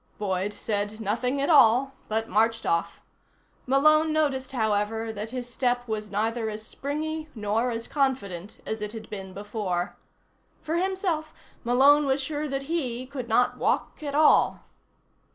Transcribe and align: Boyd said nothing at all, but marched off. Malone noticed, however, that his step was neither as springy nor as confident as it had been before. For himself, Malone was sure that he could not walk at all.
Boyd 0.17 0.53
said 0.53 0.99
nothing 0.99 1.39
at 1.39 1.49
all, 1.51 1.93
but 2.07 2.27
marched 2.27 2.65
off. 2.65 3.01
Malone 3.67 4.11
noticed, 4.11 4.51
however, 4.51 5.13
that 5.13 5.29
his 5.29 5.47
step 5.47 5.87
was 5.87 6.09
neither 6.09 6.49
as 6.49 6.65
springy 6.65 7.29
nor 7.35 7.69
as 7.69 7.87
confident 7.87 8.63
as 8.65 8.81
it 8.81 8.93
had 8.93 9.11
been 9.11 9.31
before. 9.31 9.95
For 10.59 10.77
himself, 10.77 11.35
Malone 11.63 12.07
was 12.07 12.19
sure 12.19 12.47
that 12.47 12.63
he 12.63 13.05
could 13.05 13.29
not 13.29 13.57
walk 13.59 14.01
at 14.01 14.15
all. 14.15 14.61